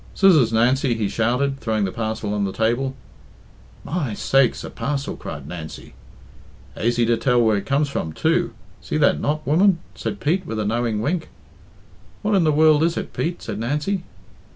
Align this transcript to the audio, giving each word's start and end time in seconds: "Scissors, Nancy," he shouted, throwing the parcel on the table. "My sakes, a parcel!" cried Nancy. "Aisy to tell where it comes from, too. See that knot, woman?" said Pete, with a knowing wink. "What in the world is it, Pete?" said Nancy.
"Scissors, 0.15 0.51
Nancy," 0.51 0.95
he 0.95 1.07
shouted, 1.07 1.59
throwing 1.59 1.85
the 1.85 1.91
parcel 1.91 2.33
on 2.33 2.43
the 2.43 2.51
table. 2.51 2.95
"My 3.83 4.15
sakes, 4.15 4.63
a 4.63 4.71
parcel!" 4.71 5.15
cried 5.15 5.47
Nancy. 5.47 5.93
"Aisy 6.75 7.05
to 7.05 7.15
tell 7.17 7.39
where 7.39 7.55
it 7.57 7.67
comes 7.67 7.87
from, 7.87 8.11
too. 8.11 8.55
See 8.81 8.97
that 8.97 9.19
knot, 9.19 9.45
woman?" 9.45 9.77
said 9.93 10.19
Pete, 10.19 10.43
with 10.43 10.57
a 10.59 10.65
knowing 10.65 11.01
wink. 11.03 11.29
"What 12.23 12.33
in 12.33 12.45
the 12.45 12.51
world 12.51 12.81
is 12.83 12.97
it, 12.97 13.13
Pete?" 13.13 13.43
said 13.43 13.59
Nancy. 13.59 14.01